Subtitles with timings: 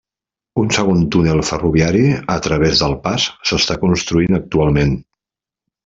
[0.61, 2.01] Un segon túnel ferroviari
[2.37, 4.99] a través del pas s'està construint actualment.